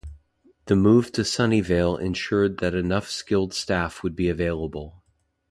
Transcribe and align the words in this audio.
The 0.65 0.75
move 0.75 1.11
to 1.11 1.21
Sunnyvale 1.21 1.99
ensured 2.01 2.57
that 2.57 2.73
enough 2.73 3.07
skilled 3.07 3.53
staff 3.53 4.01
would 4.01 4.15
be 4.15 4.29
available. 4.29 5.03